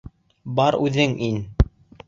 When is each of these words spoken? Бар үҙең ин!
Бар 0.59 0.77
үҙең 0.87 1.15
ин! 1.31 1.39